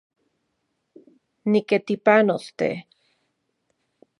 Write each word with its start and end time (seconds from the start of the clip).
Nitekipanos, 1.51 2.45
te 2.59 2.69